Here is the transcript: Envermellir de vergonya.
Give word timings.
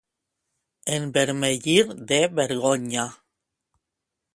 Envermellir 0.95 1.85
de 2.13 2.21
vergonya. 2.41 3.05